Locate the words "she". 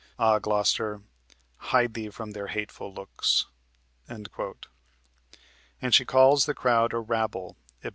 5.93-6.05